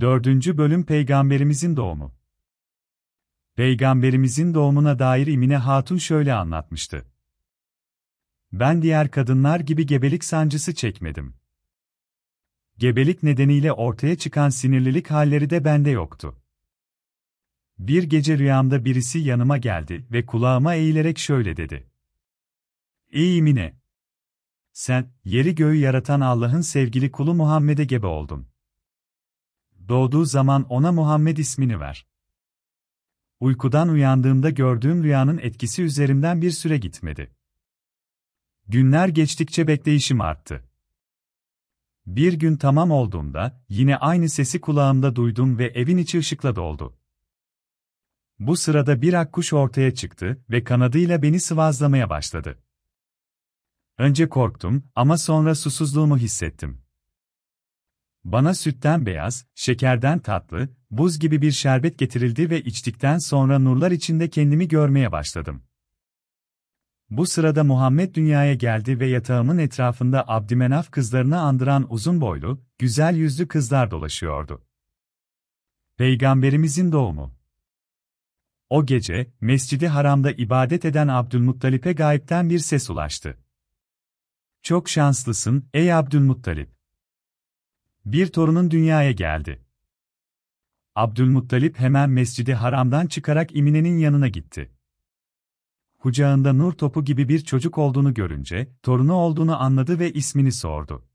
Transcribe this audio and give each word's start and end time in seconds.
Dördüncü 0.00 0.58
bölüm 0.58 0.86
Peygamberimizin 0.86 1.76
doğumu. 1.76 2.14
Peygamberimizin 3.56 4.54
doğumuna 4.54 4.98
dair 4.98 5.26
İmine 5.26 5.56
Hatun 5.56 5.96
şöyle 5.96 6.34
anlatmıştı. 6.34 7.06
Ben 8.52 8.82
diğer 8.82 9.10
kadınlar 9.10 9.60
gibi 9.60 9.86
gebelik 9.86 10.24
sancısı 10.24 10.74
çekmedim. 10.74 11.34
Gebelik 12.78 13.22
nedeniyle 13.22 13.72
ortaya 13.72 14.18
çıkan 14.18 14.48
sinirlilik 14.48 15.10
halleri 15.10 15.50
de 15.50 15.64
bende 15.64 15.90
yoktu. 15.90 16.42
Bir 17.78 18.02
gece 18.02 18.38
rüyamda 18.38 18.84
birisi 18.84 19.18
yanıma 19.18 19.58
geldi 19.58 20.06
ve 20.10 20.26
kulağıma 20.26 20.74
eğilerek 20.74 21.18
şöyle 21.18 21.56
dedi. 21.56 21.90
Ey 23.12 23.38
İmine! 23.38 23.80
Sen, 24.72 25.12
yeri 25.24 25.54
göğü 25.54 25.74
yaratan 25.74 26.20
Allah'ın 26.20 26.60
sevgili 26.60 27.12
kulu 27.12 27.34
Muhammed'e 27.34 27.84
gebe 27.84 28.06
oldun. 28.06 28.49
Doğduğu 29.90 30.24
zaman 30.24 30.66
ona 30.68 30.92
Muhammed 30.92 31.36
ismini 31.36 31.80
ver. 31.80 32.06
Uykudan 33.40 33.88
uyandığımda 33.88 34.50
gördüğüm 34.50 35.02
rüyanın 35.02 35.38
etkisi 35.38 35.82
üzerimden 35.82 36.42
bir 36.42 36.50
süre 36.50 36.76
gitmedi. 36.76 37.34
Günler 38.68 39.08
geçtikçe 39.08 39.66
bekleyişim 39.66 40.20
arttı. 40.20 40.64
Bir 42.06 42.32
gün 42.32 42.56
tamam 42.56 42.90
olduğunda, 42.90 43.64
yine 43.68 43.96
aynı 43.96 44.28
sesi 44.28 44.60
kulağımda 44.60 45.16
duydum 45.16 45.58
ve 45.58 45.66
evin 45.66 45.98
içi 45.98 46.18
ışıkla 46.18 46.56
doldu. 46.56 46.98
Bu 48.38 48.56
sırada 48.56 49.02
bir 49.02 49.14
akkuş 49.14 49.52
ortaya 49.52 49.94
çıktı 49.94 50.44
ve 50.50 50.64
kanadıyla 50.64 51.22
beni 51.22 51.40
sıvazlamaya 51.40 52.10
başladı. 52.10 52.62
Önce 53.98 54.28
korktum 54.28 54.84
ama 54.94 55.18
sonra 55.18 55.54
susuzluğumu 55.54 56.18
hissettim. 56.18 56.79
Bana 58.24 58.54
sütten 58.54 59.06
beyaz, 59.06 59.46
şekerden 59.54 60.18
tatlı, 60.18 60.68
buz 60.90 61.18
gibi 61.18 61.42
bir 61.42 61.52
şerbet 61.52 61.98
getirildi 61.98 62.50
ve 62.50 62.62
içtikten 62.62 63.18
sonra 63.18 63.58
nurlar 63.58 63.90
içinde 63.90 64.30
kendimi 64.30 64.68
görmeye 64.68 65.12
başladım. 65.12 65.62
Bu 67.10 67.26
sırada 67.26 67.64
Muhammed 67.64 68.14
dünyaya 68.14 68.54
geldi 68.54 69.00
ve 69.00 69.06
yatağımın 69.06 69.58
etrafında 69.58 70.28
Abdümenaf 70.28 70.90
kızlarını 70.90 71.40
andıran 71.40 71.86
uzun 71.92 72.20
boylu, 72.20 72.62
güzel 72.78 73.16
yüzlü 73.16 73.48
kızlar 73.48 73.90
dolaşıyordu. 73.90 74.64
Peygamberimizin 75.96 76.92
doğumu 76.92 77.34
O 78.70 78.86
gece, 78.86 79.32
Mescidi 79.40 79.88
Haram'da 79.88 80.32
ibadet 80.32 80.84
eden 80.84 81.08
Abdülmuttalip'e 81.08 81.92
gayipten 81.92 82.50
bir 82.50 82.58
ses 82.58 82.90
ulaştı. 82.90 83.38
Çok 84.62 84.88
şanslısın, 84.88 85.68
ey 85.74 85.94
Abdülmuttalip. 85.94 86.79
Bir 88.12 88.26
torunun 88.26 88.70
dünyaya 88.70 89.12
geldi. 89.12 89.64
Abdülmuttalip 90.94 91.78
hemen 91.78 92.10
Mescidi 92.10 92.54
Haram'dan 92.54 93.06
çıkarak 93.06 93.56
İmine'nin 93.56 93.98
yanına 93.98 94.28
gitti. 94.28 94.72
Kucağında 95.98 96.52
nur 96.52 96.72
topu 96.72 97.04
gibi 97.04 97.28
bir 97.28 97.44
çocuk 97.44 97.78
olduğunu 97.78 98.14
görünce, 98.14 98.68
torunu 98.82 99.14
olduğunu 99.14 99.62
anladı 99.62 99.98
ve 99.98 100.12
ismini 100.12 100.52
sordu. 100.52 101.08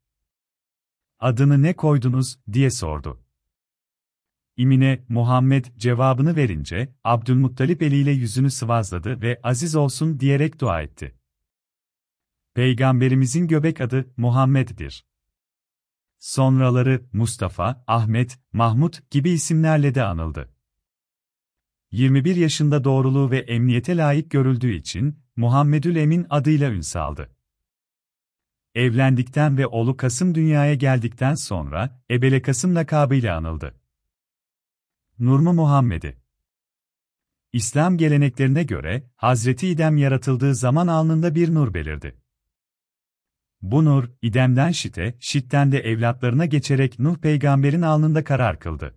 Adını 1.20 1.62
ne 1.62 1.74
koydunuz, 1.76 2.40
diye 2.52 2.70
sordu. 2.70 3.24
İmine, 4.58 5.06
Muhammed 5.10 5.66
cevabını 5.78 6.36
verince, 6.36 6.96
Abdülmuttalip 7.04 7.84
eliyle 7.84 8.12
yüzünü 8.12 8.52
sıvazladı 8.52 9.22
ve 9.22 9.40
aziz 9.44 9.76
olsun 9.76 10.20
diyerek 10.20 10.62
dua 10.62 10.82
etti. 10.82 11.16
Peygamberimizin 12.54 13.48
göbek 13.48 13.82
adı 13.82 14.14
Muhammed'dir. 14.18 15.06
Sonraları 16.26 17.06
Mustafa, 17.14 17.84
Ahmet, 17.88 18.40
Mahmut 18.54 19.12
gibi 19.12 19.30
isimlerle 19.30 19.96
de 19.96 20.04
anıldı. 20.04 20.54
21 21.92 22.36
yaşında 22.36 22.84
doğruluğu 22.84 23.32
ve 23.32 23.40
emniyete 23.40 23.98
layık 23.98 24.32
görüldüğü 24.32 24.72
için 24.72 25.20
Muhammedül 25.36 25.96
Emin 25.96 26.28
adıyla 26.30 26.72
ün 26.72 26.82
saldı. 26.82 27.36
Evlendikten 28.76 29.58
ve 29.58 29.68
oğlu 29.68 29.98
Kasım 29.98 30.36
dünyaya 30.36 30.74
geldikten 30.74 31.36
sonra 31.36 32.04
Ebele 32.12 32.42
Kasım 32.42 32.76
lakabıyla 32.76 33.38
anıldı. 33.38 33.76
Nurmu 35.20 35.54
Muhammed'i 35.54 36.18
İslam 37.54 37.98
geleneklerine 37.98 38.64
göre 38.64 39.10
Hazreti 39.16 39.68
İdem 39.68 39.98
yaratıldığı 39.98 40.56
zaman 40.56 40.88
alnında 40.88 41.36
bir 41.36 41.54
nur 41.54 41.74
belirdi. 41.74 42.25
Bu 43.66 43.86
nur, 43.86 44.10
İdem'den 44.22 44.72
Şit'e, 44.72 45.16
Şit'ten 45.20 45.72
de 45.72 45.80
evlatlarına 45.80 46.46
geçerek 46.46 47.00
Nuh 47.00 47.18
peygamberin 47.18 47.82
alnında 47.82 48.24
karar 48.24 48.60
kıldı. 48.60 48.96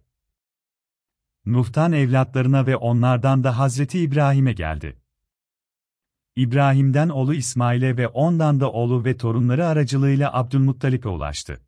Nuh'tan 1.46 1.92
evlatlarına 1.92 2.66
ve 2.66 2.76
onlardan 2.76 3.44
da 3.44 3.58
Hazreti 3.58 4.00
İbrahim'e 4.00 4.52
geldi. 4.52 5.00
İbrahim'den 6.36 7.08
oğlu 7.08 7.34
İsmail'e 7.34 7.96
ve 7.96 8.08
ondan 8.08 8.60
da 8.60 8.72
oğlu 8.72 9.04
ve 9.04 9.16
torunları 9.16 9.66
aracılığıyla 9.66 10.34
Abdülmuttalip'e 10.34 11.08
ulaştı. 11.08 11.60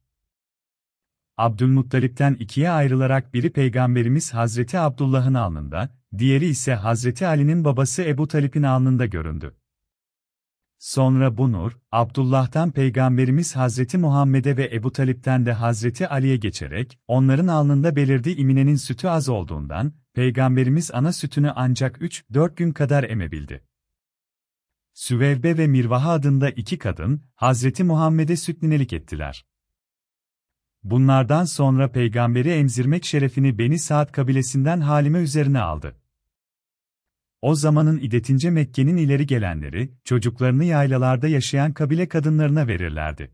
Abdülmuttalip'ten 1.36 2.34
ikiye 2.34 2.70
ayrılarak 2.70 3.34
biri 3.34 3.52
Peygamberimiz 3.52 4.34
Hazreti 4.34 4.78
Abdullah'ın 4.78 5.34
alnında, 5.34 5.88
diğeri 6.18 6.46
ise 6.46 6.74
Hazreti 6.74 7.26
Ali'nin 7.26 7.64
babası 7.64 8.02
Ebu 8.02 8.28
Talip'in 8.28 8.62
alnında 8.62 9.06
göründü. 9.06 9.59
Sonra 10.80 11.36
bu 11.36 11.52
nur, 11.52 11.72
Abdullah'tan 11.92 12.70
Peygamberimiz 12.70 13.56
Hazreti 13.56 13.98
Muhammed'e 13.98 14.56
ve 14.56 14.70
Ebu 14.74 14.92
Talip'ten 14.92 15.46
de 15.46 15.52
Hazreti 15.52 16.08
Ali'ye 16.08 16.36
geçerek, 16.36 16.98
onların 17.08 17.46
alnında 17.46 17.96
belirdiği 17.96 18.36
iminenin 18.36 18.76
sütü 18.76 19.08
az 19.08 19.28
olduğundan, 19.28 19.92
Peygamberimiz 20.14 20.91
ana 20.91 21.12
sütünü 21.12 21.50
ancak 21.56 21.96
3-4 21.96 22.56
gün 22.56 22.72
kadar 22.72 23.04
emebildi. 23.04 23.64
Süvevbe 24.92 25.58
ve 25.58 25.66
Mirvaha 25.66 26.10
adında 26.10 26.50
iki 26.50 26.78
kadın, 26.78 27.22
Hazreti 27.34 27.84
Muhammed'e 27.84 28.36
süt 28.36 28.62
ninelik 28.62 28.92
ettiler. 28.92 29.47
Bunlardan 30.82 31.44
sonra 31.44 31.92
peygamberi 31.92 32.50
emzirmek 32.50 33.04
şerefini 33.04 33.58
Beni 33.58 33.78
Saat 33.78 34.12
kabilesinden 34.12 34.80
Halime 34.80 35.18
üzerine 35.18 35.60
aldı. 35.60 35.99
O 37.42 37.54
zamanın 37.54 37.98
idetince 37.98 38.50
Mekke'nin 38.50 38.96
ileri 38.96 39.26
gelenleri, 39.26 39.92
çocuklarını 40.04 40.64
yaylalarda 40.64 41.28
yaşayan 41.28 41.72
kabile 41.72 42.08
kadınlarına 42.08 42.66
verirlerdi. 42.66 43.32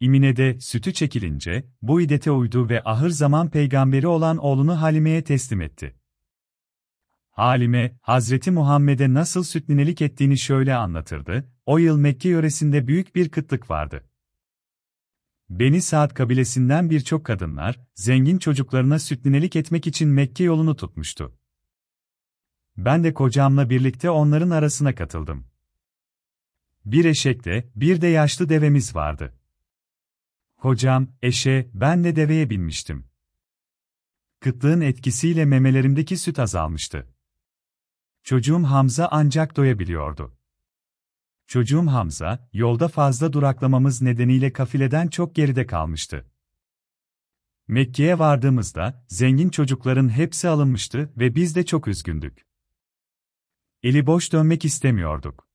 İmine'de 0.00 0.60
sütü 0.60 0.92
çekilince, 0.92 1.64
bu 1.82 2.00
idete 2.00 2.30
uydu 2.30 2.68
ve 2.68 2.82
ahır 2.84 3.10
zaman 3.10 3.50
peygamberi 3.50 4.06
olan 4.06 4.36
oğlunu 4.36 4.80
Halime'ye 4.80 5.24
teslim 5.24 5.60
etti. 5.60 5.96
Halime, 7.30 7.98
Hazreti 8.02 8.50
Muhammed'e 8.50 9.14
nasıl 9.14 9.42
süt 9.42 9.68
ninelik 9.68 10.02
ettiğini 10.02 10.38
şöyle 10.38 10.74
anlatırdı, 10.74 11.52
o 11.66 11.78
yıl 11.78 11.98
Mekke 11.98 12.28
yöresinde 12.28 12.86
büyük 12.86 13.14
bir 13.14 13.28
kıtlık 13.28 13.70
vardı. 13.70 14.04
Beni 15.48 15.82
Saad 15.82 16.14
kabilesinden 16.14 16.90
birçok 16.90 17.24
kadınlar, 17.24 17.80
zengin 17.94 18.38
çocuklarına 18.38 18.98
süt 18.98 19.24
ninelik 19.24 19.56
etmek 19.56 19.86
için 19.86 20.08
Mekke 20.08 20.44
yolunu 20.44 20.76
tutmuştu. 20.76 21.39
Ben 22.84 23.04
de 23.04 23.14
kocamla 23.14 23.70
birlikte 23.70 24.10
onların 24.10 24.50
arasına 24.50 24.94
katıldım. 24.94 25.46
Bir 26.84 27.04
eşekte, 27.04 27.70
bir 27.76 28.00
de 28.00 28.06
yaşlı 28.06 28.48
devemiz 28.48 28.94
vardı. 28.94 29.34
Kocam, 30.56 31.08
eşe, 31.22 31.70
ben 31.74 32.04
de 32.04 32.16
deveye 32.16 32.50
binmiştim. 32.50 33.06
Kıtlığın 34.40 34.80
etkisiyle 34.80 35.44
memelerimdeki 35.44 36.16
süt 36.16 36.38
azalmıştı. 36.38 37.14
Çocuğum 38.22 38.62
Hamza 38.64 39.08
ancak 39.10 39.56
doyabiliyordu. 39.56 40.36
Çocuğum 41.46 41.86
Hamza, 41.86 42.48
yolda 42.52 42.88
fazla 42.88 43.32
duraklamamız 43.32 44.02
nedeniyle 44.02 44.52
kafileden 44.52 45.08
çok 45.08 45.34
geride 45.34 45.66
kalmıştı. 45.66 46.30
Mekke'ye 47.68 48.18
vardığımızda, 48.18 49.04
zengin 49.08 49.48
çocukların 49.48 50.08
hepsi 50.08 50.48
alınmıştı 50.48 51.12
ve 51.16 51.34
biz 51.34 51.56
de 51.56 51.66
çok 51.66 51.88
üzgündük. 51.88 52.49
Eli 53.82 54.06
boş 54.06 54.32
dönmek 54.32 54.64
istemiyorduk. 54.64 55.48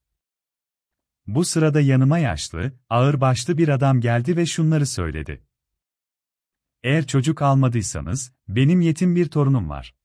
Bu 1.27 1.45
sırada 1.45 1.81
yanıma 1.81 2.19
yaşlı, 2.19 2.74
ağır 2.89 3.22
başlı 3.22 3.57
bir 3.57 3.69
adam 3.69 4.01
geldi 4.01 4.38
ve 4.38 4.45
şunları 4.45 4.86
söyledi. 4.86 5.44
Eğer 6.83 7.07
çocuk 7.07 7.42
almadıysanız, 7.42 8.33
benim 8.48 8.81
yetim 8.81 9.16
bir 9.16 9.30
torunum 9.30 9.69
var. 9.69 9.95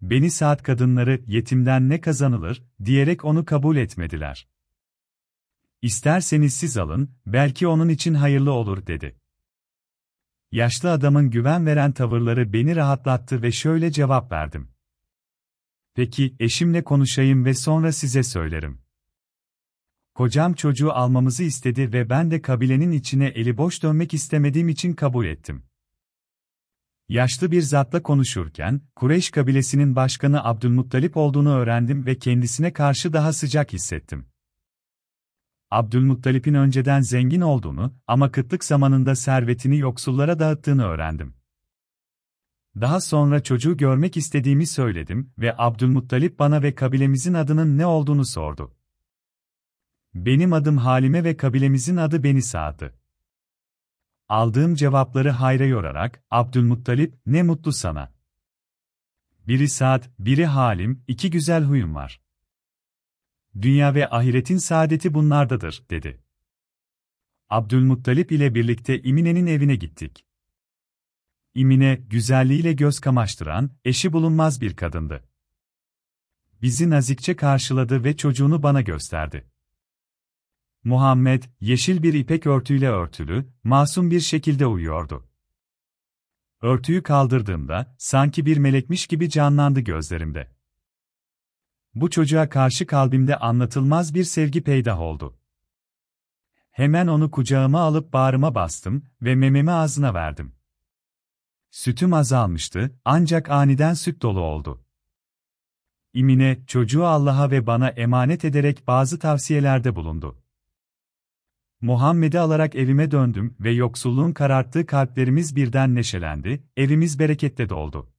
Beni 0.00 0.30
saat 0.30 0.62
kadınları 0.62 1.22
yetimden 1.26 1.88
ne 1.88 2.00
kazanılır 2.00 2.62
diyerek 2.84 3.24
onu 3.24 3.44
kabul 3.44 3.76
etmediler. 3.76 4.48
İsterseniz 5.82 6.54
siz 6.54 6.76
alın, 6.76 7.10
belki 7.26 7.66
onun 7.66 7.88
için 7.88 8.14
hayırlı 8.14 8.52
olur 8.52 8.86
dedi. 8.86 9.20
Yaşlı 10.52 10.90
adamın 10.90 11.30
güven 11.30 11.66
veren 11.66 11.92
tavırları 11.92 12.52
beni 12.52 12.76
rahatlattı 12.76 13.42
ve 13.42 13.52
şöyle 13.52 13.92
cevap 13.92 14.32
verdim. 14.32 14.77
Peki, 15.98 16.36
eşimle 16.40 16.84
konuşayım 16.84 17.44
ve 17.44 17.54
sonra 17.54 17.92
size 17.92 18.22
söylerim. 18.22 18.78
Kocam 20.14 20.52
çocuğu 20.52 20.92
almamızı 20.92 21.42
istedi 21.42 21.92
ve 21.92 22.10
ben 22.10 22.30
de 22.30 22.42
kabilenin 22.42 22.92
içine 22.92 23.26
eli 23.26 23.56
boş 23.56 23.82
dönmek 23.82 24.14
istemediğim 24.14 24.68
için 24.68 24.92
kabul 24.92 25.26
ettim. 25.26 25.62
Yaşlı 27.08 27.50
bir 27.50 27.62
zatla 27.62 28.02
konuşurken, 28.02 28.80
Kureyş 28.96 29.30
kabilesinin 29.30 29.96
başkanı 29.96 30.44
Abdülmuttalip 30.44 31.16
olduğunu 31.16 31.54
öğrendim 31.54 32.06
ve 32.06 32.18
kendisine 32.18 32.72
karşı 32.72 33.12
daha 33.12 33.32
sıcak 33.32 33.72
hissettim. 33.72 34.26
Abdülmuttalip'in 35.70 36.54
önceden 36.54 37.00
zengin 37.00 37.40
olduğunu 37.40 37.94
ama 38.06 38.32
kıtlık 38.32 38.64
zamanında 38.64 39.14
servetini 39.14 39.78
yoksullara 39.78 40.38
dağıttığını 40.38 40.84
öğrendim. 40.84 41.37
Daha 42.76 43.00
sonra 43.00 43.42
çocuğu 43.42 43.76
görmek 43.76 44.16
istediğimi 44.16 44.66
söyledim 44.66 45.32
ve 45.38 45.54
Abdülmuttalip 45.58 46.38
bana 46.38 46.62
ve 46.62 46.74
kabilemizin 46.74 47.34
adının 47.34 47.78
ne 47.78 47.86
olduğunu 47.86 48.24
sordu. 48.24 48.74
Benim 50.14 50.52
adım 50.52 50.76
Halime 50.76 51.24
ve 51.24 51.36
kabilemizin 51.36 51.96
adı 51.96 52.22
Beni 52.22 52.42
Sa'dı. 52.42 52.98
Aldığım 54.28 54.74
cevapları 54.74 55.30
hayra 55.30 55.64
yorarak, 55.64 56.24
Abdülmuttalip, 56.30 57.14
ne 57.26 57.42
mutlu 57.42 57.72
sana. 57.72 58.12
Biri 59.46 59.68
Sa'd, 59.68 60.04
biri 60.18 60.46
Halim, 60.46 61.04
iki 61.08 61.30
güzel 61.30 61.64
huyum 61.64 61.94
var. 61.94 62.20
Dünya 63.60 63.94
ve 63.94 64.10
ahiretin 64.10 64.58
saadeti 64.58 65.14
bunlardadır, 65.14 65.84
dedi. 65.90 66.22
Abdülmuttalip 67.50 68.32
ile 68.32 68.54
birlikte 68.54 69.02
İmine'nin 69.02 69.46
evine 69.46 69.76
gittik. 69.76 70.27
İmine, 71.54 71.94
güzelliğiyle 71.94 72.72
göz 72.72 73.00
kamaştıran, 73.00 73.70
eşi 73.84 74.12
bulunmaz 74.12 74.60
bir 74.60 74.76
kadındı. 74.76 75.28
Bizi 76.62 76.90
nazikçe 76.90 77.36
karşıladı 77.36 78.04
ve 78.04 78.16
çocuğunu 78.16 78.62
bana 78.62 78.80
gösterdi. 78.80 79.50
Muhammed, 80.84 81.42
yeşil 81.60 82.02
bir 82.02 82.14
ipek 82.14 82.46
örtüyle 82.46 82.88
örtülü, 82.88 83.52
masum 83.64 84.10
bir 84.10 84.20
şekilde 84.20 84.66
uyuyordu. 84.66 85.28
Örtüyü 86.62 87.02
kaldırdığımda, 87.02 87.96
sanki 87.98 88.46
bir 88.46 88.56
melekmiş 88.56 89.06
gibi 89.06 89.30
canlandı 89.30 89.80
gözlerimde. 89.80 90.52
Bu 91.94 92.10
çocuğa 92.10 92.48
karşı 92.48 92.86
kalbimde 92.86 93.36
anlatılmaz 93.36 94.14
bir 94.14 94.24
sevgi 94.24 94.62
peydah 94.62 95.00
oldu. 95.00 95.38
Hemen 96.70 97.06
onu 97.06 97.30
kucağıma 97.30 97.80
alıp 97.80 98.12
bağrıma 98.12 98.54
bastım 98.54 99.04
ve 99.22 99.34
mememi 99.34 99.70
ağzına 99.70 100.14
verdim. 100.14 100.57
Sütüm 101.70 102.12
azalmıştı, 102.12 102.98
ancak 103.04 103.50
aniden 103.50 103.94
süt 103.94 104.22
dolu 104.22 104.40
oldu. 104.40 104.84
İmine, 106.12 106.58
çocuğu 106.66 107.06
Allah'a 107.06 107.50
ve 107.50 107.66
bana 107.66 107.88
emanet 107.88 108.44
ederek 108.44 108.86
bazı 108.86 109.18
tavsiyelerde 109.18 109.96
bulundu. 109.96 110.42
Muhammed'i 111.80 112.38
alarak 112.38 112.74
evime 112.74 113.10
döndüm 113.10 113.56
ve 113.60 113.70
yoksulluğun 113.70 114.32
kararttığı 114.32 114.86
kalplerimiz 114.86 115.56
birden 115.56 115.94
neşelendi, 115.94 116.64
evimiz 116.76 117.18
berekette 117.18 117.68
doldu. 117.68 118.12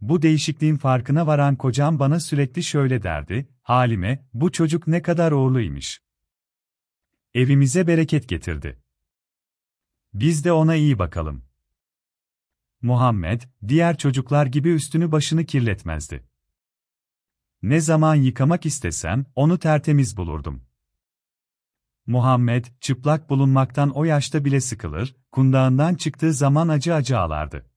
Bu 0.00 0.22
değişikliğin 0.22 0.76
farkına 0.76 1.26
varan 1.26 1.56
kocam 1.56 1.98
bana 1.98 2.20
sürekli 2.20 2.62
şöyle 2.62 3.02
derdi, 3.02 3.48
Halime, 3.62 4.26
bu 4.34 4.52
çocuk 4.52 4.86
ne 4.86 5.02
kadar 5.02 5.32
uğurluymuş. 5.32 6.00
Evimize 7.34 7.86
bereket 7.86 8.28
getirdi. 8.28 8.82
Biz 10.14 10.44
de 10.44 10.52
ona 10.52 10.74
iyi 10.74 10.98
bakalım. 10.98 11.49
Muhammed, 12.82 13.42
diğer 13.68 13.98
çocuklar 13.98 14.46
gibi 14.46 14.68
üstünü 14.68 15.12
başını 15.12 15.44
kirletmezdi. 15.44 16.26
Ne 17.62 17.80
zaman 17.80 18.14
yıkamak 18.14 18.66
istesem, 18.66 19.26
onu 19.34 19.58
tertemiz 19.58 20.16
bulurdum. 20.16 20.64
Muhammed, 22.06 22.64
çıplak 22.80 23.30
bulunmaktan 23.30 23.90
o 23.90 24.04
yaşta 24.04 24.44
bile 24.44 24.60
sıkılır, 24.60 25.16
kundağından 25.32 25.94
çıktığı 25.94 26.32
zaman 26.32 26.68
acı 26.68 26.94
acı 26.94 27.18
ağlardı. 27.18 27.70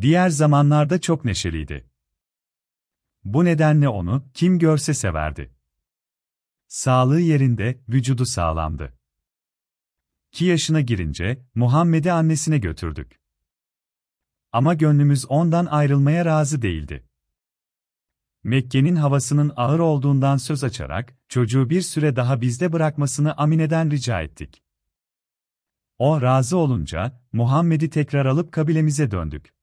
Diğer 0.00 0.28
zamanlarda 0.28 1.00
çok 1.00 1.24
neşeliydi. 1.24 1.90
Bu 3.24 3.44
nedenle 3.44 3.88
onu, 3.88 4.28
kim 4.34 4.58
görse 4.58 4.94
severdi. 4.94 5.54
Sağlığı 6.68 7.20
yerinde, 7.20 7.80
vücudu 7.88 8.26
sağlamdı. 8.26 8.98
2 10.32 10.44
yaşına 10.44 10.80
girince, 10.80 11.46
Muhammed'i 11.54 12.12
annesine 12.12 12.58
götürdük. 12.58 13.25
Ama 14.56 14.74
gönlümüz 14.74 15.26
ondan 15.28 15.66
ayrılmaya 15.66 16.24
razı 16.24 16.62
değildi. 16.62 17.04
Mekke'nin 18.44 18.96
havasının 18.96 19.52
ağır 19.56 19.78
olduğundan 19.78 20.36
söz 20.36 20.64
açarak, 20.64 21.16
çocuğu 21.28 21.70
bir 21.70 21.80
süre 21.80 22.16
daha 22.16 22.40
bizde 22.40 22.72
bırakmasını 22.72 23.36
Amine'den 23.36 23.90
rica 23.90 24.22
ettik. 24.22 24.62
O 25.98 26.22
razı 26.22 26.56
olunca, 26.56 27.20
Muhammed'i 27.32 27.90
tekrar 27.90 28.26
alıp 28.26 28.52
kabilemize 28.52 29.10
döndük. 29.10 29.54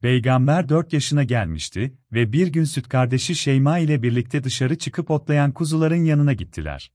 Peygamber 0.00 0.68
4 0.68 0.92
yaşına 0.92 1.24
gelmişti 1.24 1.98
ve 2.12 2.32
bir 2.32 2.46
gün 2.46 2.64
süt 2.64 2.88
kardeşi 2.88 3.34
Şeyma 3.34 3.78
ile 3.78 4.02
birlikte 4.02 4.44
dışarı 4.44 4.78
çıkıp 4.78 5.10
otlayan 5.10 5.52
kuzuların 5.52 6.04
yanına 6.04 6.32
gittiler. 6.32 6.92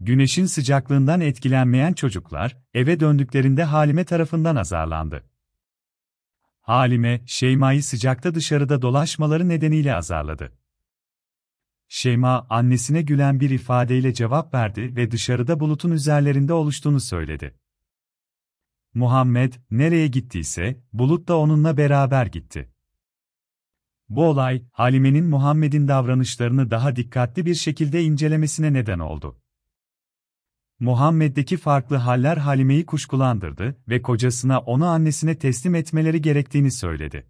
Güneşin 0.00 0.46
sıcaklığından 0.46 1.20
etkilenmeyen 1.20 1.92
çocuklar, 1.92 2.56
eve 2.74 3.00
döndüklerinde 3.00 3.64
Halime 3.64 4.04
tarafından 4.04 4.56
azarlandı. 4.56 5.24
Halime, 6.60 7.22
Şeyma'yı 7.26 7.82
sıcakta 7.82 8.34
dışarıda 8.34 8.82
dolaşmaları 8.82 9.48
nedeniyle 9.48 9.94
azarladı. 9.94 10.52
Şeyma, 11.88 12.46
annesine 12.50 13.02
gülen 13.02 13.40
bir 13.40 13.50
ifadeyle 13.50 14.14
cevap 14.14 14.54
verdi 14.54 14.96
ve 14.96 15.10
dışarıda 15.10 15.60
bulutun 15.60 15.90
üzerlerinde 15.90 16.52
oluştuğunu 16.52 17.00
söyledi. 17.00 17.58
Muhammed, 18.94 19.52
nereye 19.70 20.06
gittiyse, 20.06 20.82
bulut 20.92 21.28
da 21.28 21.38
onunla 21.38 21.76
beraber 21.76 22.26
gitti. 22.26 22.72
Bu 24.08 24.24
olay, 24.24 24.62
Halime'nin 24.72 25.24
Muhammed'in 25.24 25.88
davranışlarını 25.88 26.70
daha 26.70 26.96
dikkatli 26.96 27.46
bir 27.46 27.54
şekilde 27.54 28.02
incelemesine 28.02 28.72
neden 28.72 28.98
oldu. 28.98 29.40
Muhammed'deki 30.80 31.56
farklı 31.56 31.96
haller 31.96 32.36
Halime'yi 32.36 32.86
kuşkulandırdı 32.86 33.76
ve 33.88 34.02
kocasına 34.02 34.58
onu 34.58 34.86
annesine 34.86 35.38
teslim 35.38 35.74
etmeleri 35.74 36.22
gerektiğini 36.22 36.70
söyledi. 36.70 37.26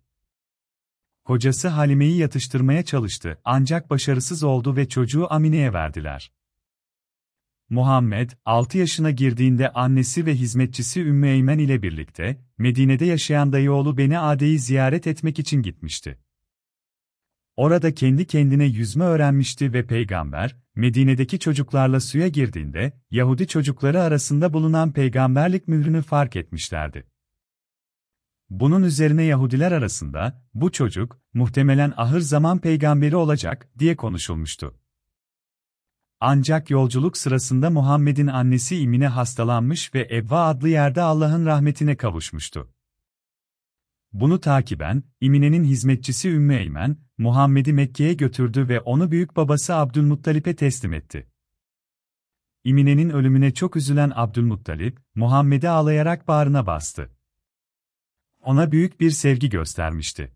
Kocası 1.25 1.69
Halime'yi 1.69 2.17
yatıştırmaya 2.17 2.83
çalıştı 2.83 3.41
ancak 3.45 3.91
başarısız 3.91 4.43
oldu 4.43 4.77
ve 4.77 4.89
çocuğu 4.89 5.33
Amine'ye 5.33 5.73
verdiler. 5.73 6.33
Muhammed, 7.71 8.31
6 8.45 8.79
yaşına 8.79 9.11
girdiğinde 9.11 9.73
annesi 9.73 10.27
ve 10.27 10.35
hizmetçisi 10.35 11.01
Ümmü 11.01 11.29
Eymen 11.29 11.59
ile 11.59 11.83
birlikte, 11.83 12.41
Medine'de 12.59 13.05
yaşayan 13.05 13.53
dayıoğlu 13.53 13.99
Beni 13.99 14.19
Ade'yi 14.19 14.59
ziyaret 14.59 15.07
etmek 15.07 15.39
için 15.39 15.63
gitmişti. 15.63 16.19
Orada 17.57 17.95
kendi 17.95 18.27
kendine 18.27 18.65
yüzme 18.65 19.05
öğrenmişti 19.05 19.73
ve 19.73 19.87
peygamber, 19.87 20.57
Medine'deki 20.75 21.39
çocuklarla 21.39 22.01
suya 22.01 22.29
girdiğinde, 22.29 22.93
Yahudi 23.11 23.47
çocukları 23.47 24.03
arasında 24.03 24.53
bulunan 24.53 24.93
peygamberlik 24.93 25.69
mührünü 25.69 26.03
fark 26.03 26.37
etmişlerdi. 26.37 27.07
Bunun 28.51 28.83
üzerine 28.83 29.23
Yahudiler 29.23 29.73
arasında, 29.73 30.43
bu 30.55 30.73
çocuk, 30.73 31.21
muhtemelen 31.35 31.93
ahır 31.97 32.21
zaman 32.21 32.59
peygamberi 32.59 33.17
olacak, 33.17 33.69
diye 33.79 33.97
konuşulmuştu. 33.97 34.75
Ancak 36.21 36.71
yolculuk 36.71 37.17
sırasında 37.17 37.71
Muhammed'in 37.71 38.27
annesi 38.27 38.77
İmine 38.77 39.09
hastalanmış 39.09 39.95
ve 39.95 40.09
Ebva 40.11 40.47
adlı 40.47 40.69
yerde 40.69 41.03
Allah'ın 41.03 41.47
rahmetine 41.47 41.97
kavuşmuştu. 41.97 42.76
Bunu 44.13 44.41
takiben, 44.41 45.03
İmine'nin 45.21 45.65
hizmetçisi 45.65 46.29
Ümmü 46.29 46.55
Eymen, 46.55 46.97
Muhammed'i 47.19 47.73
Mekke'ye 47.73 48.15
götürdü 48.15 48.69
ve 48.69 48.81
onu 48.81 49.11
büyük 49.11 49.37
babası 49.37 49.75
Abdülmuttalip'e 49.75 50.57
teslim 50.57 50.93
etti. 50.93 51.27
İmine'nin 52.65 53.11
ölümüne 53.11 53.55
çok 53.55 53.77
üzülen 53.77 54.13
Abdülmuttalip, 54.15 54.99
Muhammed'i 55.15 55.69
ağlayarak 55.69 56.29
bağrına 56.29 56.67
bastı. 56.67 57.11
Ona 58.43 58.73
büyük 58.73 59.01
bir 59.01 59.11
sevgi 59.11 59.49
göstermişti. 59.49 60.33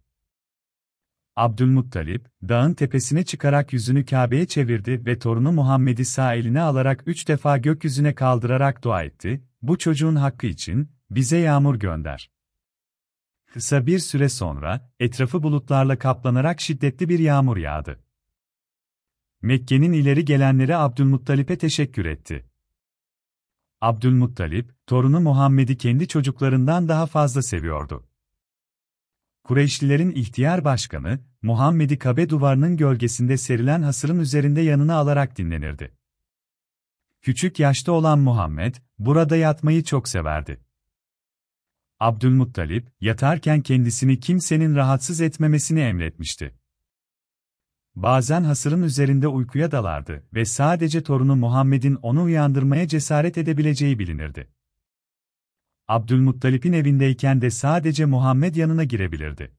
Abdülmuttalip, 1.37 2.29
dağın 2.49 2.75
tepesine 2.75 3.25
çıkarak 3.25 3.73
yüzünü 3.73 4.05
Kabe'ye 4.05 4.47
çevirdi 4.47 5.07
ve 5.07 5.19
torunu 5.19 5.53
Muhammed'i 5.53 6.05
sağ 6.05 6.35
eline 6.35 6.61
alarak 6.61 7.03
üç 7.07 7.29
defa 7.29 7.59
gökyüzüne 7.59 8.15
kaldırarak 8.15 8.85
dua 8.85 9.03
etti, 9.03 9.45
bu 9.63 9.79
çocuğun 9.79 10.17
hakkı 10.17 10.47
için, 10.47 10.89
bize 11.11 11.37
yağmur 11.37 11.77
gönder. 11.77 12.31
Kısa 13.53 13.87
bir 13.87 13.99
süre 13.99 14.29
sonra, 14.29 14.91
etrafı 15.01 15.43
bulutlarla 15.43 15.99
kaplanarak 15.99 16.61
şiddetli 16.61 17.09
bir 17.09 17.19
yağmur 17.19 17.57
yağdı. 17.57 18.01
Mekke'nin 19.43 19.93
ileri 19.93 20.25
gelenleri 20.25 20.77
Abdülmuttalip'e 20.77 21.59
teşekkür 21.59 22.05
etti. 22.05 22.47
Abdülmuttalip, 23.81 24.87
torunu 24.87 25.21
Muhammed'i 25.21 25.77
kendi 25.77 26.09
çocuklarından 26.09 26.89
daha 26.89 27.07
fazla 27.07 27.43
seviyordu. 27.43 28.09
Kureyşlilerin 29.45 30.11
ihtiyar 30.11 30.65
başkanı, 30.65 31.21
Muhammed'i 31.43 31.99
Kabe 31.99 32.29
duvarının 32.29 32.77
gölgesinde 32.77 33.37
serilen 33.37 33.83
hasırın 33.83 34.19
üzerinde 34.19 34.61
yanına 34.61 34.95
alarak 34.95 35.39
dinlenirdi. 35.39 35.97
Küçük 37.23 37.59
yaşta 37.59 37.93
olan 37.93 38.19
Muhammed, 38.19 38.75
burada 38.99 39.37
yatmayı 39.37 39.85
çok 39.85 40.09
severdi. 40.09 40.61
Abdülmuttalip, 42.01 42.93
yatarken 43.01 43.61
kendisini 43.61 44.21
kimsenin 44.21 44.75
rahatsız 44.75 45.21
etmemesini 45.21 45.81
emretmişti. 45.81 46.55
Bazen 47.95 48.43
hasırın 48.43 48.83
üzerinde 48.83 49.29
uykuya 49.29 49.71
dalardı 49.71 50.27
ve 50.35 50.45
sadece 50.45 51.03
torunu 51.03 51.37
Muhammed'in 51.37 51.95
onu 51.95 52.23
uyandırmaya 52.23 52.89
cesaret 52.89 53.39
edebileceği 53.39 53.99
bilinirdi. 53.99 54.51
Abdülmuttalip'in 55.89 56.73
evindeyken 56.73 57.41
de 57.41 57.51
sadece 57.51 58.05
Muhammed 58.05 58.55
yanına 58.55 58.85
girebilirdi. 58.85 59.53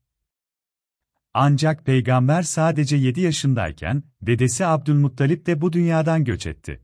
Ancak 1.34 1.86
peygamber 1.86 2.42
sadece 2.42 2.96
7 2.96 3.22
yaşındayken, 3.22 4.04
dedesi 4.22 4.66
Abdülmuttalip 4.66 5.46
de 5.46 5.62
bu 5.62 5.74
dünyadan 5.74 6.24
göç 6.24 6.48
etti. 6.48 6.82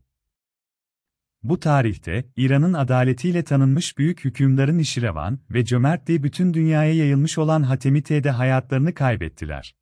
Bu 1.42 1.60
tarihte, 1.60 2.24
İran'ın 2.36 2.72
adaletiyle 2.72 3.44
tanınmış 3.44 3.98
büyük 3.98 4.24
hükümdarın 4.24 4.78
Nişirevan 4.78 5.38
ve 5.50 5.64
cömertliği 5.64 6.22
bütün 6.22 6.54
dünyaya 6.54 6.94
yayılmış 6.94 7.38
olan 7.38 7.62
Hatemite 7.62 8.24
de 8.24 8.30
hayatlarını 8.30 8.94
kaybettiler. 8.94 9.77